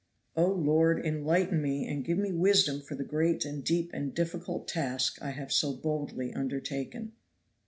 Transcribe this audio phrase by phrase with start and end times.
[0.35, 4.67] Oh, Lord, enlighten me, and give me wisdom for the great and deep and difficult
[4.67, 7.11] task I have so boldly undertaken!